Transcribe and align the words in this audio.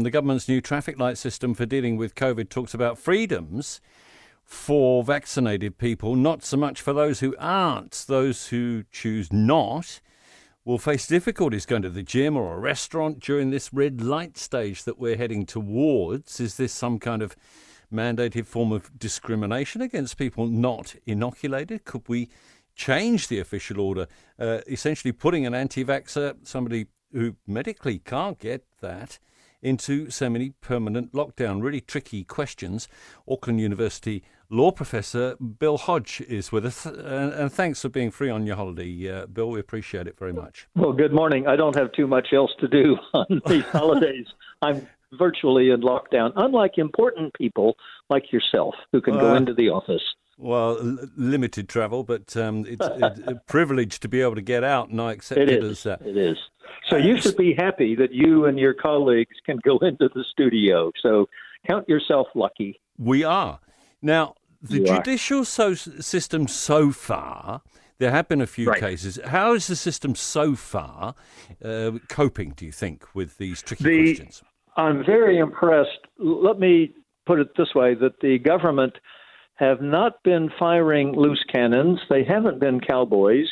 The 0.00 0.10
government's 0.10 0.48
new 0.48 0.60
traffic 0.60 0.98
light 0.98 1.18
system 1.18 1.54
for 1.54 1.66
dealing 1.66 1.96
with 1.96 2.14
COVID 2.14 2.48
talks 2.48 2.72
about 2.74 2.98
freedoms 2.98 3.80
for 4.42 5.04
vaccinated 5.04 5.78
people, 5.78 6.16
not 6.16 6.42
so 6.42 6.56
much 6.56 6.80
for 6.80 6.92
those 6.92 7.20
who 7.20 7.36
aren't. 7.38 8.04
Those 8.08 8.48
who 8.48 8.84
choose 8.90 9.32
not 9.32 10.00
will 10.64 10.78
face 10.78 11.06
difficulties 11.06 11.66
going 11.66 11.82
to 11.82 11.90
the 11.90 12.02
gym 12.02 12.36
or 12.36 12.54
a 12.54 12.58
restaurant 12.58 13.20
during 13.20 13.50
this 13.50 13.72
red 13.72 14.00
light 14.00 14.38
stage 14.38 14.84
that 14.84 14.98
we're 14.98 15.16
heading 15.16 15.44
towards. 15.44 16.40
Is 16.40 16.56
this 16.56 16.72
some 16.72 16.98
kind 16.98 17.20
of 17.22 17.36
mandated 17.92 18.46
form 18.46 18.72
of 18.72 18.98
discrimination 18.98 19.82
against 19.82 20.16
people 20.16 20.46
not 20.46 20.94
inoculated? 21.06 21.84
Could 21.84 22.08
we 22.08 22.30
change 22.74 23.28
the 23.28 23.38
official 23.38 23.80
order, 23.80 24.06
uh, 24.38 24.60
essentially 24.66 25.12
putting 25.12 25.44
an 25.46 25.54
anti 25.54 25.84
vaxxer, 25.84 26.36
somebody 26.44 26.86
who 27.12 27.36
medically 27.46 27.98
can't 27.98 28.38
get 28.38 28.64
that, 28.80 29.18
into 29.62 30.10
semi 30.10 30.50
permanent 30.60 31.12
lockdown? 31.12 31.62
Really 31.62 31.80
tricky 31.80 32.24
questions. 32.24 32.88
Auckland 33.28 33.60
University 33.60 34.22
law 34.52 34.70
professor 34.70 35.34
Bill 35.36 35.78
Hodge 35.78 36.20
is 36.28 36.52
with 36.52 36.66
us. 36.66 36.86
And, 36.86 37.32
and 37.32 37.52
thanks 37.52 37.80
for 37.80 37.88
being 37.88 38.10
free 38.10 38.30
on 38.30 38.46
your 38.46 38.56
holiday, 38.56 39.10
uh, 39.10 39.26
Bill. 39.26 39.50
We 39.50 39.60
appreciate 39.60 40.06
it 40.06 40.18
very 40.18 40.32
much. 40.32 40.68
Well, 40.76 40.92
good 40.92 41.12
morning. 41.12 41.46
I 41.46 41.56
don't 41.56 41.74
have 41.74 41.90
too 41.92 42.06
much 42.06 42.28
else 42.32 42.50
to 42.60 42.68
do 42.68 42.96
on 43.14 43.40
these 43.46 43.64
holidays. 43.72 44.26
I'm 44.60 44.86
virtually 45.12 45.70
in 45.70 45.80
lockdown, 45.80 46.32
unlike 46.36 46.78
important 46.78 47.34
people 47.34 47.74
like 48.08 48.32
yourself 48.32 48.74
who 48.92 49.00
can 49.00 49.16
uh, 49.16 49.20
go 49.20 49.34
into 49.34 49.54
the 49.54 49.70
office. 49.70 50.02
Well, 50.42 50.76
l- 50.78 50.98
limited 51.16 51.68
travel, 51.68 52.02
but 52.02 52.36
um, 52.36 52.66
it's, 52.66 52.84
it's, 52.96 53.20
a 53.26 53.40
privilege 53.46 54.00
to 54.00 54.08
be 54.08 54.20
able 54.20 54.34
to 54.34 54.42
get 54.42 54.64
out, 54.64 54.88
and 54.88 55.00
I 55.00 55.12
accept 55.12 55.40
it, 55.40 55.48
it 55.48 55.62
as 55.62 55.84
that. 55.84 56.02
It 56.02 56.16
is. 56.16 56.36
So 56.88 56.96
you 56.96 57.20
should 57.20 57.36
be 57.36 57.54
happy 57.54 57.94
that 57.94 58.12
you 58.12 58.46
and 58.46 58.58
your 58.58 58.74
colleagues 58.74 59.36
can 59.46 59.58
go 59.62 59.78
into 59.82 60.10
the 60.14 60.24
studio. 60.30 60.90
So 61.00 61.28
count 61.68 61.88
yourself 61.88 62.26
lucky. 62.34 62.80
We 62.98 63.22
are. 63.22 63.60
Now, 64.02 64.34
the 64.60 64.78
you 64.80 64.86
judicial 64.86 65.44
so- 65.44 65.74
system 65.74 66.48
so 66.48 66.90
far, 66.90 67.62
there 67.98 68.10
have 68.10 68.26
been 68.26 68.40
a 68.40 68.46
few 68.48 68.68
right. 68.68 68.80
cases. 68.80 69.20
How 69.24 69.54
is 69.54 69.68
the 69.68 69.76
system 69.76 70.16
so 70.16 70.56
far 70.56 71.14
uh, 71.64 71.92
coping, 72.08 72.54
do 72.56 72.66
you 72.66 72.72
think, 72.72 73.04
with 73.14 73.38
these 73.38 73.62
tricky 73.62 73.84
the, 73.84 74.14
questions? 74.14 74.42
I'm 74.76 75.04
very 75.04 75.38
impressed. 75.38 76.00
Let 76.18 76.58
me 76.58 76.94
put 77.26 77.38
it 77.38 77.56
this 77.56 77.74
way 77.76 77.94
that 77.94 78.18
the 78.20 78.38
government 78.40 78.94
have 79.56 79.80
not 79.80 80.22
been 80.22 80.50
firing 80.58 81.12
loose 81.12 81.44
cannons. 81.52 82.00
They 82.08 82.24
haven't 82.24 82.60
been 82.60 82.80
cowboys. 82.80 83.48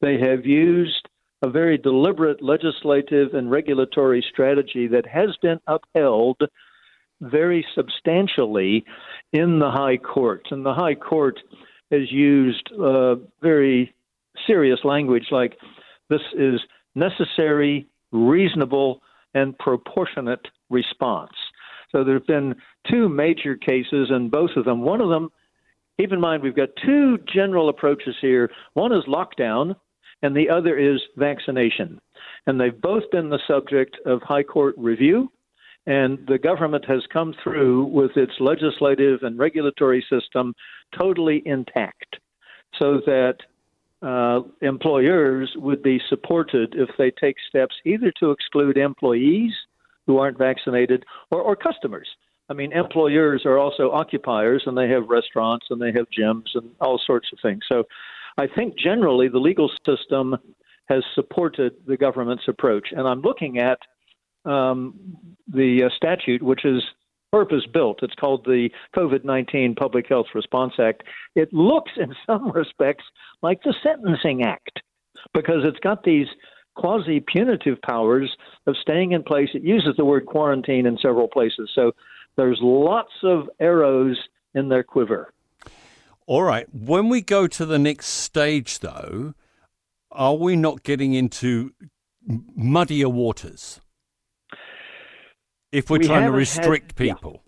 They 0.00 0.18
have 0.18 0.46
used 0.46 1.08
a 1.42 1.50
very 1.50 1.76
deliberate 1.76 2.42
legislative 2.42 3.34
and 3.34 3.50
regulatory 3.50 4.24
strategy 4.32 4.86
that 4.88 5.06
has 5.06 5.36
been 5.42 5.58
upheld 5.66 6.40
very 7.20 7.64
substantially 7.74 8.84
in 9.32 9.58
the 9.58 9.70
High 9.70 9.96
Court. 9.96 10.46
And 10.50 10.64
the 10.64 10.74
High 10.74 10.94
Court 10.94 11.38
has 11.90 12.10
used 12.10 12.70
uh, 12.72 13.16
very 13.40 13.94
serious 14.46 14.80
language 14.84 15.26
like 15.30 15.56
this 16.08 16.20
is 16.36 16.60
necessary, 16.94 17.86
reasonable, 18.12 19.02
and 19.34 19.56
proportionate 19.58 20.46
response. 20.70 21.32
So 21.92 22.02
there 22.02 22.14
have 22.14 22.26
been 22.26 22.54
two 22.90 23.08
major 23.08 23.56
cases, 23.56 24.08
and 24.10 24.30
both 24.30 24.50
of 24.56 24.64
them, 24.64 24.80
one 24.80 25.00
of 25.00 25.10
them, 25.10 25.30
keep 26.00 26.12
in 26.12 26.20
mind, 26.20 26.42
we've 26.42 26.56
got 26.56 26.70
two 26.84 27.18
general 27.32 27.68
approaches 27.68 28.16
here. 28.20 28.50
One 28.72 28.92
is 28.92 29.04
lockdown, 29.04 29.76
and 30.22 30.34
the 30.34 30.48
other 30.48 30.76
is 30.76 31.00
vaccination. 31.16 32.00
And 32.46 32.60
they've 32.60 32.80
both 32.80 33.04
been 33.12 33.28
the 33.28 33.40
subject 33.46 33.96
of 34.06 34.22
High 34.22 34.42
Court 34.42 34.74
review 34.78 35.30
and 35.86 36.18
the 36.28 36.38
government 36.38 36.84
has 36.86 37.02
come 37.12 37.34
through 37.42 37.86
with 37.86 38.16
its 38.16 38.32
legislative 38.38 39.22
and 39.22 39.38
regulatory 39.38 40.04
system 40.08 40.54
totally 40.96 41.42
intact 41.44 42.16
so 42.78 43.00
that 43.06 43.36
uh, 44.02 44.40
employers 44.60 45.52
would 45.56 45.82
be 45.82 46.00
supported 46.08 46.74
if 46.76 46.88
they 46.98 47.10
take 47.10 47.36
steps 47.48 47.74
either 47.84 48.12
to 48.18 48.30
exclude 48.30 48.76
employees 48.76 49.52
who 50.06 50.18
aren't 50.18 50.38
vaccinated 50.38 51.04
or, 51.30 51.40
or 51.40 51.56
customers. 51.56 52.08
I 52.48 52.54
mean, 52.54 52.72
employers 52.72 53.42
are 53.46 53.58
also 53.58 53.90
occupiers 53.92 54.64
and 54.66 54.76
they 54.76 54.88
have 54.88 55.08
restaurants 55.08 55.66
and 55.70 55.80
they 55.80 55.92
have 55.92 56.06
gyms 56.16 56.48
and 56.54 56.70
all 56.80 57.00
sorts 57.04 57.28
of 57.32 57.38
things. 57.42 57.62
So 57.70 57.84
I 58.38 58.46
think 58.46 58.76
generally 58.76 59.28
the 59.28 59.38
legal 59.38 59.70
system 59.86 60.36
has 60.88 61.02
supported 61.14 61.74
the 61.86 61.96
government's 61.96 62.48
approach. 62.48 62.88
And 62.92 63.06
I'm 63.06 63.22
looking 63.22 63.58
at 63.58 63.78
um, 64.44 65.16
the 65.46 65.84
uh, 65.84 65.88
statute, 65.96 66.42
which 66.42 66.64
is 66.64 66.82
purpose 67.30 67.64
built. 67.72 68.00
It's 68.02 68.14
called 68.14 68.44
the 68.44 68.68
COVID 68.94 69.24
19 69.24 69.74
Public 69.74 70.06
Health 70.08 70.26
Response 70.34 70.74
Act. 70.78 71.04
It 71.34 71.52
looks, 71.52 71.92
in 71.96 72.14
some 72.26 72.50
respects, 72.50 73.04
like 73.42 73.62
the 73.62 73.74
Sentencing 73.82 74.42
Act 74.42 74.80
because 75.34 75.62
it's 75.64 75.78
got 75.78 76.02
these 76.04 76.26
quasi 76.74 77.20
punitive 77.20 77.80
powers 77.82 78.34
of 78.66 78.76
staying 78.80 79.12
in 79.12 79.22
place. 79.22 79.48
It 79.54 79.62
uses 79.62 79.94
the 79.96 80.04
word 80.04 80.26
quarantine 80.26 80.86
in 80.86 80.98
several 80.98 81.28
places. 81.28 81.70
So 81.74 81.92
there's 82.36 82.58
lots 82.62 83.12
of 83.22 83.48
arrows 83.60 84.18
in 84.54 84.68
their 84.68 84.82
quiver. 84.82 85.32
All 86.26 86.42
right. 86.42 86.66
When 86.72 87.08
we 87.08 87.20
go 87.20 87.46
to 87.46 87.66
the 87.66 87.78
next 87.78 88.06
stage, 88.06 88.78
though, 88.78 89.34
are 90.10 90.34
we 90.34 90.56
not 90.56 90.82
getting 90.82 91.14
into 91.14 91.72
muddier 92.54 93.08
waters? 93.08 93.80
If 95.72 95.90
we're 95.90 95.98
we 95.98 96.06
trying 96.06 96.26
to 96.26 96.32
restrict 96.32 96.98
had, 96.98 97.08
people. 97.08 97.42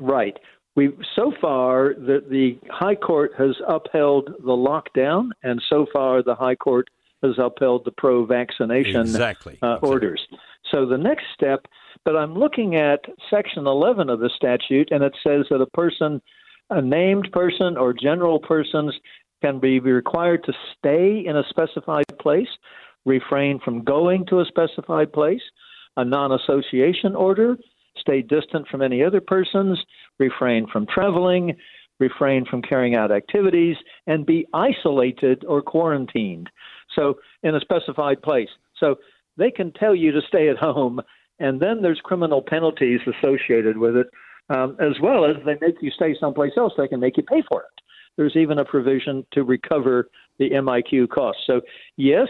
Yeah, 0.00 0.06
right. 0.06 0.36
We 0.76 0.90
so 1.16 1.32
far 1.40 1.94
the 1.94 2.22
the 2.28 2.58
High 2.70 2.96
Court 2.96 3.32
has 3.38 3.56
upheld 3.66 4.30
the 4.40 4.52
lockdown, 4.52 5.30
and 5.42 5.62
so 5.68 5.86
far 5.92 6.22
the 6.22 6.34
High 6.34 6.56
Court 6.56 6.88
has 7.22 7.34
upheld 7.38 7.84
the 7.84 7.92
pro-vaccination 7.92 9.00
exactly. 9.00 9.58
Uh, 9.62 9.74
exactly. 9.74 9.88
orders. 9.88 10.26
So 10.70 10.86
the 10.86 10.98
next 10.98 11.24
step, 11.34 11.66
but 12.04 12.16
I'm 12.16 12.34
looking 12.34 12.76
at 12.76 13.00
Section 13.28 13.66
11 13.66 14.08
of 14.08 14.20
the 14.20 14.30
statute, 14.34 14.90
and 14.90 15.02
it 15.02 15.16
says 15.22 15.46
that 15.50 15.60
a 15.60 15.66
person, 15.66 16.20
a 16.70 16.80
named 16.80 17.28
person 17.32 17.76
or 17.76 17.92
general 17.92 18.38
persons, 18.38 18.94
can 19.42 19.58
be 19.58 19.80
required 19.80 20.44
to 20.44 20.52
stay 20.78 21.24
in 21.26 21.36
a 21.36 21.44
specified 21.48 22.04
place, 22.20 22.48
refrain 23.06 23.58
from 23.64 23.82
going 23.82 24.26
to 24.26 24.40
a 24.40 24.44
specified 24.44 25.12
place, 25.12 25.42
a 25.96 26.04
non 26.04 26.32
association 26.32 27.16
order, 27.16 27.56
stay 27.98 28.22
distant 28.22 28.68
from 28.68 28.82
any 28.82 29.02
other 29.02 29.20
persons, 29.20 29.78
refrain 30.18 30.66
from 30.70 30.86
traveling, 30.86 31.56
refrain 31.98 32.44
from 32.46 32.62
carrying 32.62 32.94
out 32.94 33.10
activities, 33.10 33.76
and 34.06 34.26
be 34.26 34.46
isolated 34.54 35.44
or 35.46 35.62
quarantined. 35.62 36.48
So, 36.94 37.18
in 37.42 37.54
a 37.54 37.60
specified 37.60 38.22
place. 38.22 38.48
So, 38.78 38.96
they 39.36 39.50
can 39.50 39.72
tell 39.72 39.94
you 39.94 40.12
to 40.12 40.20
stay 40.28 40.48
at 40.48 40.56
home, 40.58 41.00
and 41.38 41.60
then 41.60 41.82
there's 41.82 42.00
criminal 42.02 42.42
penalties 42.42 43.00
associated 43.06 43.78
with 43.78 43.96
it, 43.96 44.08
um, 44.50 44.76
as 44.80 45.00
well 45.00 45.24
as 45.24 45.36
they 45.46 45.56
make 45.60 45.80
you 45.80 45.90
stay 45.90 46.16
someplace 46.18 46.52
else, 46.56 46.72
they 46.76 46.88
can 46.88 47.00
make 47.00 47.16
you 47.16 47.22
pay 47.22 47.42
for 47.48 47.62
it. 47.62 47.82
There's 48.16 48.36
even 48.36 48.58
a 48.58 48.64
provision 48.64 49.24
to 49.32 49.44
recover 49.44 50.10
the 50.38 50.50
MIQ 50.50 51.08
costs. 51.08 51.42
So, 51.46 51.60
yes, 51.96 52.28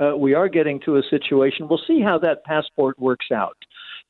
uh, 0.00 0.16
we 0.16 0.34
are 0.34 0.48
getting 0.48 0.80
to 0.80 0.96
a 0.96 1.02
situation. 1.08 1.68
We'll 1.68 1.80
see 1.86 2.00
how 2.00 2.18
that 2.18 2.44
passport 2.44 2.98
works 2.98 3.26
out. 3.32 3.56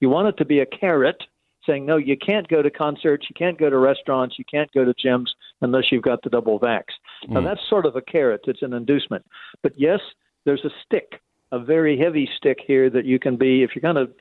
You 0.01 0.09
want 0.09 0.29
it 0.29 0.37
to 0.39 0.45
be 0.45 0.61
a 0.61 0.67
carrot 0.67 1.23
saying, 1.67 1.87
no, 1.87 1.97
you 1.97 2.17
can't 2.17 2.49
go 2.49 2.63
to 2.63 2.71
concerts, 2.71 3.27
you 3.29 3.35
can't 3.39 3.59
go 3.59 3.71
to 3.71 3.79
restaurants, 3.79 4.39
you 4.39 4.45
can't 4.51 4.71
go 4.73 4.85
to 4.85 4.95
gyms 4.95 5.29
unless 5.63 5.91
you've 5.91 6.03
got 6.03 6.23
the 6.23 6.31
double 6.31 6.61
vax. 6.61 6.85
Mm. 7.27 7.35
Now, 7.35 7.41
that's 7.43 7.61
sort 7.69 7.87
of 7.87 7.97
a 7.97 8.03
carrot, 8.03 8.43
it's 8.47 8.63
an 8.63 8.73
inducement. 8.73 9.25
But 9.63 9.73
yes, 9.77 10.01
there's 10.45 10.65
a 10.65 10.71
stick, 10.85 11.21
a 11.53 11.59
very 11.59 11.99
heavy 11.99 12.29
stick 12.37 12.59
here 12.67 12.91
that 12.91 13.05
you 13.05 13.19
can 13.19 13.37
be, 13.37 13.63
if 13.63 13.71
you're 13.75 13.93
going 13.93 14.07
to 14.07 14.13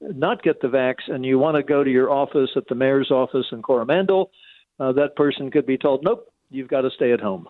not 0.00 0.42
get 0.42 0.60
the 0.60 0.68
vax 0.68 0.94
and 1.08 1.24
you 1.24 1.38
want 1.38 1.56
to 1.56 1.62
go 1.62 1.82
to 1.82 1.90
your 1.90 2.10
office 2.10 2.50
at 2.56 2.64
the 2.68 2.74
mayor's 2.74 3.10
office 3.10 3.46
in 3.52 3.62
Coromandel, 3.62 4.30
uh, 4.80 4.92
that 4.92 5.16
person 5.16 5.50
could 5.50 5.66
be 5.66 5.76
told, 5.76 6.04
nope, 6.04 6.32
you've 6.50 6.68
got 6.68 6.82
to 6.82 6.90
stay 6.90 7.12
at 7.12 7.20
home. 7.20 7.48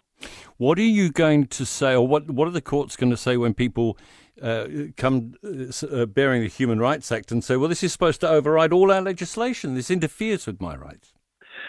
What 0.56 0.78
are 0.78 0.82
you 0.82 1.10
going 1.10 1.46
to 1.48 1.64
say, 1.64 1.94
or 1.94 2.06
what, 2.06 2.30
what 2.30 2.48
are 2.48 2.52
the 2.52 2.60
courts 2.60 2.96
going 2.96 3.10
to 3.10 3.16
say 3.16 3.36
when 3.36 3.54
people 3.54 3.96
uh, 4.42 4.66
come 4.96 5.34
uh, 5.44 5.86
uh, 5.86 6.06
bearing 6.06 6.42
the 6.42 6.48
Human 6.48 6.80
Rights 6.80 7.12
Act 7.12 7.30
and 7.30 7.44
say, 7.44 7.56
well, 7.56 7.68
this 7.68 7.82
is 7.82 7.92
supposed 7.92 8.20
to 8.22 8.28
override 8.28 8.72
all 8.72 8.90
our 8.90 9.02
legislation? 9.02 9.74
This 9.74 9.90
interferes 9.90 10.46
with 10.46 10.60
my 10.60 10.74
rights. 10.74 11.12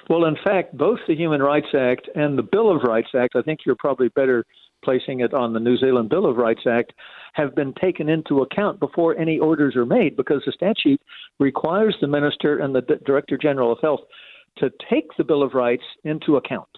Well, 0.09 0.25
in 0.25 0.35
fact, 0.44 0.75
both 0.75 0.97
the 1.07 1.15
Human 1.15 1.41
Rights 1.41 1.67
Act 1.77 2.09
and 2.15 2.35
the 2.35 2.44
Bill 2.44 2.75
of 2.75 2.81
Rights 2.81 3.09
Act, 3.15 3.35
I 3.35 3.44
think 3.44 3.59
you're 3.63 3.75
probably 3.75 4.09
better 4.09 4.44
placing 4.83 5.19
it 5.19 5.35
on 5.35 5.53
the 5.53 5.59
New 5.59 5.77
Zealand 5.77 6.09
Bill 6.09 6.25
of 6.25 6.38
Rights 6.38 6.63
Act, 6.67 6.94
have 7.33 7.53
been 7.53 7.73
taken 7.79 8.09
into 8.09 8.41
account 8.41 8.79
before 8.79 9.15
any 9.17 9.38
orders 9.38 9.75
are 9.75 9.85
made 9.85 10.17
because 10.17 10.41
the 10.45 10.51
statute 10.51 11.00
requires 11.39 11.95
the 12.01 12.07
minister 12.07 12.57
and 12.57 12.73
the 12.73 12.81
D- 12.81 12.95
Director 13.06 13.38
General 13.38 13.71
of 13.71 13.77
Health 13.81 14.01
to 14.57 14.71
take 14.89 15.06
the 15.17 15.23
Bill 15.23 15.44
of 15.44 15.53
Rights 15.53 15.83
into 16.03 16.38
account 16.38 16.69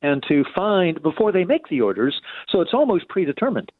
and 0.00 0.22
to 0.28 0.42
find 0.54 1.02
before 1.02 1.32
they 1.32 1.44
make 1.44 1.68
the 1.68 1.82
orders. 1.82 2.18
So 2.48 2.62
it's 2.62 2.72
almost 2.72 3.08
predetermined 3.08 3.70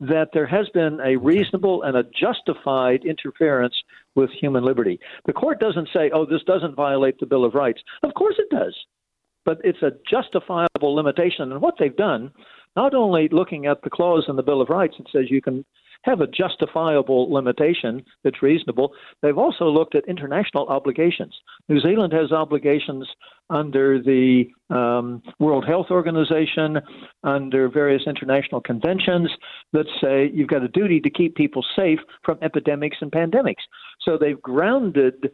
that 0.00 0.28
there 0.32 0.46
has 0.46 0.68
been 0.70 1.00
a 1.04 1.16
reasonable 1.16 1.82
and 1.82 1.96
a 1.96 2.04
justified 2.04 3.04
interference 3.04 3.74
with 4.14 4.30
human 4.30 4.64
liberty. 4.64 5.00
The 5.26 5.32
court 5.32 5.60
doesn't 5.60 5.88
say, 5.92 6.10
oh, 6.12 6.24
this 6.24 6.42
doesn't 6.46 6.76
violate 6.76 7.18
the 7.18 7.26
Bill 7.26 7.44
of 7.44 7.54
Rights. 7.54 7.80
Of 8.02 8.14
course 8.14 8.36
it 8.38 8.54
does. 8.54 8.74
But 9.44 9.58
it's 9.64 9.82
a 9.82 9.92
justifiable 10.08 10.94
limitation. 10.94 11.52
And 11.52 11.60
what 11.60 11.74
they've 11.78 11.96
done, 11.96 12.32
not 12.76 12.94
only 12.94 13.28
looking 13.32 13.66
at 13.66 13.82
the 13.82 13.90
clause 13.90 14.26
in 14.28 14.36
the 14.36 14.42
Bill 14.42 14.60
of 14.60 14.68
Rights 14.68 14.94
that 14.98 15.08
says 15.12 15.30
you 15.30 15.42
can 15.42 15.64
have 16.02 16.20
a 16.20 16.26
justifiable 16.26 17.32
limitation 17.32 18.02
that's 18.24 18.42
reasonable. 18.42 18.92
They've 19.22 19.36
also 19.36 19.66
looked 19.66 19.94
at 19.94 20.04
international 20.06 20.66
obligations. 20.68 21.34
New 21.68 21.80
Zealand 21.80 22.12
has 22.12 22.32
obligations 22.32 23.08
under 23.50 24.00
the 24.00 24.44
um, 24.70 25.22
World 25.38 25.66
Health 25.66 25.86
Organization, 25.90 26.78
under 27.24 27.68
various 27.68 28.02
international 28.06 28.60
conventions 28.60 29.30
that 29.72 29.86
say 30.00 30.30
you've 30.32 30.48
got 30.48 30.62
a 30.62 30.68
duty 30.68 31.00
to 31.00 31.10
keep 31.10 31.34
people 31.34 31.64
safe 31.74 32.00
from 32.22 32.38
epidemics 32.42 32.98
and 33.00 33.10
pandemics. 33.10 33.62
So 34.02 34.16
they've 34.18 34.40
grounded 34.40 35.32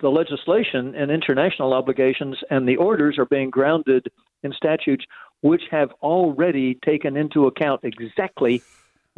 the 0.00 0.08
legislation 0.08 0.94
and 0.96 1.10
international 1.10 1.72
obligations, 1.72 2.36
and 2.50 2.68
the 2.68 2.76
orders 2.76 3.16
are 3.18 3.26
being 3.26 3.50
grounded 3.50 4.06
in 4.42 4.52
statutes 4.52 5.04
which 5.40 5.62
have 5.70 5.90
already 6.02 6.74
taken 6.84 7.16
into 7.16 7.46
account 7.46 7.80
exactly 7.84 8.62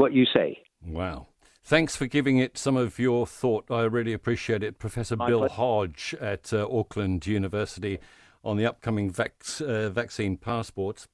what 0.00 0.12
you 0.12 0.24
say. 0.34 0.58
Wow. 0.84 1.26
Thanks 1.62 1.94
for 1.94 2.06
giving 2.06 2.38
it 2.38 2.56
some 2.56 2.76
of 2.76 2.98
your 2.98 3.26
thought. 3.26 3.70
I 3.70 3.82
really 3.82 4.14
appreciate 4.14 4.62
it. 4.62 4.78
Professor 4.78 5.14
My 5.14 5.28
Bill 5.28 5.40
pleasure. 5.40 5.54
Hodge 5.54 6.14
at 6.20 6.52
uh, 6.52 6.66
Auckland 6.70 7.26
University 7.26 7.98
on 8.42 8.56
the 8.56 8.64
upcoming 8.66 9.10
vac- 9.10 9.44
uh, 9.60 9.90
vaccine 9.90 10.38
passports. 10.38 11.06